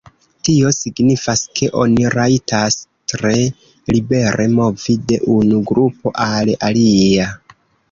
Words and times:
Tio 0.47 0.69
signifas 0.75 1.43
ke 1.59 1.67
oni 1.81 2.07
rajtas 2.15 2.79
tre 3.13 3.35
libere 3.93 4.49
movi 4.55 4.97
de 5.13 5.21
unu 5.37 5.63
grupo 5.75 6.17
al 6.27 6.53
alia. 6.73 7.33